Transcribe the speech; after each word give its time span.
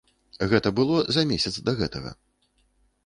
Гэта 0.53 0.71
было 0.79 0.97
за 1.17 1.25
месяц 1.33 1.53
да 1.67 1.77
гэтага. 1.83 2.17